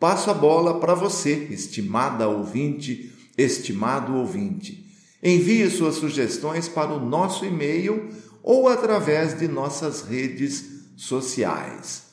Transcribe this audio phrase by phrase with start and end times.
[0.00, 4.84] Passo a bola para você, estimada ouvinte, estimado ouvinte.
[5.22, 8.10] Envie suas sugestões para o nosso e-mail
[8.42, 10.64] ou através de nossas redes
[10.96, 12.03] sociais.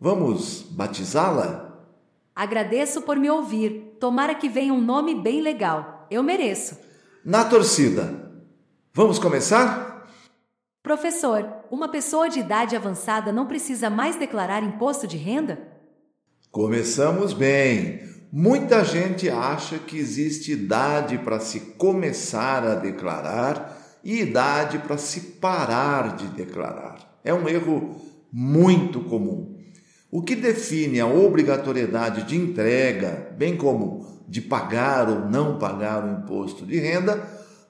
[0.00, 1.78] Vamos batizá-la?
[2.34, 3.98] Agradeço por me ouvir.
[4.00, 6.06] Tomara que venha um nome bem legal.
[6.10, 6.78] Eu mereço.
[7.22, 8.32] Na torcida.
[8.94, 10.08] Vamos começar?
[10.82, 15.60] Professor, uma pessoa de idade avançada não precisa mais declarar imposto de renda?
[16.50, 18.00] Começamos bem.
[18.32, 25.32] Muita gente acha que existe idade para se começar a declarar e idade para se
[25.32, 27.20] parar de declarar.
[27.22, 28.00] É um erro
[28.32, 29.49] muito comum.
[30.10, 36.10] O que define a obrigatoriedade de entrega, bem como de pagar ou não pagar o
[36.10, 37.22] imposto de renda,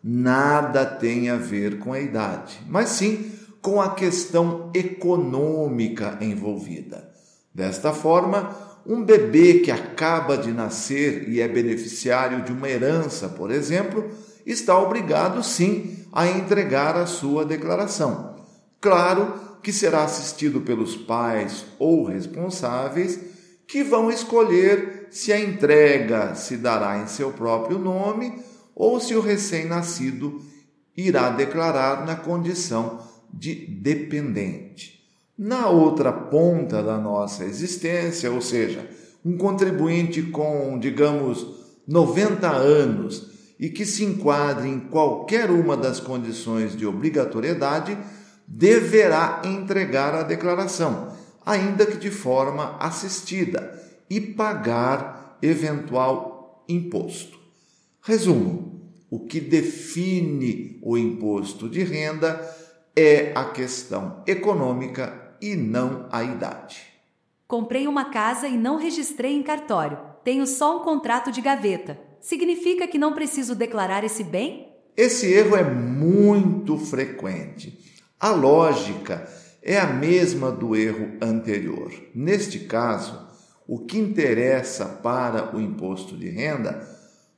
[0.02, 3.30] nada tem a ver com a idade, mas sim
[3.60, 7.10] com a questão econômica envolvida.
[7.54, 8.56] Desta forma,
[8.86, 14.10] um bebê que acaba de nascer e é beneficiário de uma herança, por exemplo,
[14.46, 18.36] está obrigado sim a entregar a sua declaração.
[18.80, 23.18] Claro que será assistido pelos pais ou responsáveis
[23.66, 28.32] que vão escolher se a entrega se dará em seu próprio nome
[28.74, 30.40] ou se o recém-nascido
[30.96, 32.98] irá declarar na condição
[33.32, 35.00] de dependente.
[35.38, 38.88] Na outra ponta da nossa existência, ou seja,
[39.24, 41.46] um contribuinte com, digamos,
[41.86, 47.96] 90 anos e que se enquadre em qualquer uma das condições de obrigatoriedade,
[48.50, 51.16] deverá entregar a declaração,
[51.46, 53.80] ainda que de forma assistida,
[54.10, 57.38] e pagar eventual imposto.
[58.02, 62.40] Resumo: o que define o imposto de renda
[62.96, 66.82] é a questão econômica e não a idade.
[67.46, 69.98] Comprei uma casa e não registrei em cartório.
[70.24, 71.98] Tenho só um contrato de gaveta.
[72.20, 74.68] Significa que não preciso declarar esse bem?
[74.96, 77.78] Esse erro é muito frequente.
[78.20, 79.26] A lógica
[79.62, 81.90] é a mesma do erro anterior.
[82.14, 83.18] Neste caso,
[83.66, 86.86] o que interessa para o imposto de renda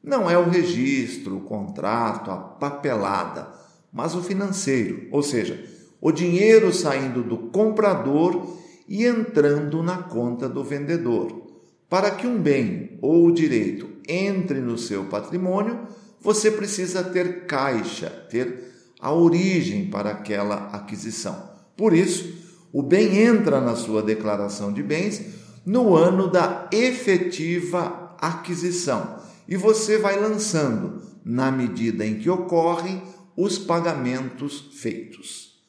[0.03, 3.47] não é o registro, o contrato, a papelada,
[3.93, 5.65] mas o financeiro, ou seja,
[6.01, 11.47] o dinheiro saindo do comprador e entrando na conta do vendedor.
[11.89, 15.87] Para que um bem ou direito entre no seu patrimônio,
[16.21, 18.72] você precisa ter caixa, ter
[19.03, 21.51] a origem para aquela aquisição.
[21.77, 22.41] Por isso,
[22.73, 25.21] o bem entra na sua declaração de bens
[25.67, 33.03] no ano da efetiva aquisição e você vai lançando, na medida em que ocorrem,
[33.37, 35.61] os pagamentos feitos.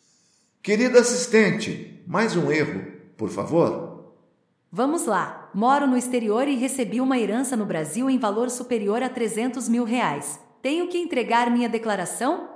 [0.62, 2.84] Querida assistente, mais um erro,
[3.18, 4.14] por favor?
[4.72, 5.50] Vamos lá.
[5.56, 9.84] Moro no exterior e recebi uma herança no Brasil em valor superior a 300 mil
[9.84, 10.40] reais.
[10.62, 12.53] Tenho que entregar minha declaração?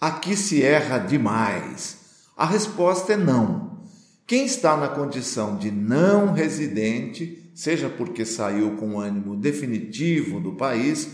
[0.00, 1.96] Aqui se erra demais.
[2.36, 3.80] A resposta é não.
[4.26, 11.08] Quem está na condição de não residente, seja porque saiu com ânimo definitivo do país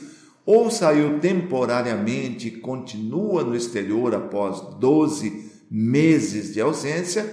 [0.44, 7.32] ou saiu temporariamente e continua no exterior após 12 meses de ausência,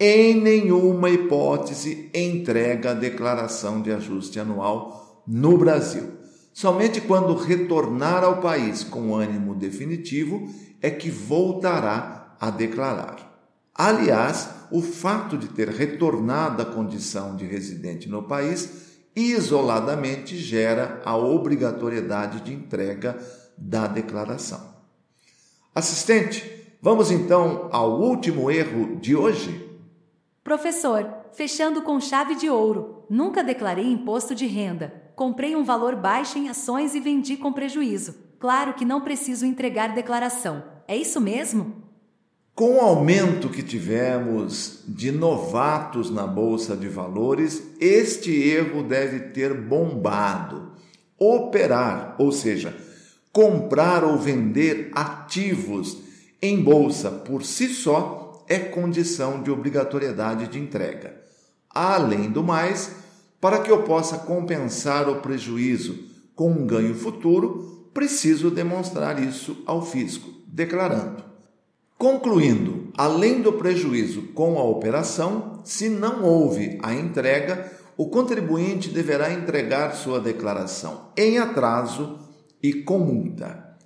[0.00, 6.22] em nenhuma hipótese entrega a declaração de ajuste anual no Brasil.
[6.52, 10.48] Somente quando retornar ao país com ânimo definitivo
[10.82, 13.30] é que voltará a declarar.
[13.74, 21.16] Aliás, o fato de ter retornado à condição de residente no país isoladamente gera a
[21.16, 23.16] obrigatoriedade de entrega
[23.56, 24.72] da declaração.
[25.74, 29.70] Assistente, vamos então ao último erro de hoje?
[30.42, 34.92] Professor, fechando com chave de ouro, nunca declarei imposto de renda.
[35.14, 38.14] Comprei um valor baixo em ações e vendi com prejuízo.
[38.38, 40.71] Claro que não preciso entregar declaração.
[40.86, 41.82] É isso mesmo?
[42.54, 49.54] Com o aumento que tivemos de novatos na bolsa de valores, este erro deve ter
[49.54, 50.72] bombado.
[51.18, 52.76] Operar, ou seja,
[53.32, 55.96] comprar ou vender ativos
[56.42, 61.22] em bolsa por si só é condição de obrigatoriedade de entrega.
[61.70, 62.92] Além do mais,
[63.40, 69.84] para que eu possa compensar o prejuízo com um ganho futuro, preciso demonstrar isso ao
[69.84, 71.24] fisco, declarando.
[71.96, 79.32] Concluindo, além do prejuízo com a operação, se não houve a entrega, o contribuinte deverá
[79.32, 82.18] entregar sua declaração em atraso
[82.62, 83.76] e com multa.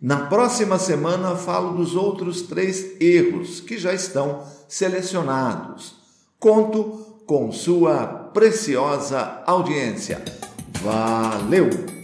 [0.00, 5.94] Na próxima semana falo dos outros três erros que já estão selecionados.
[6.38, 10.22] Conto com sua preciosa audiência.
[10.82, 12.03] Valeu!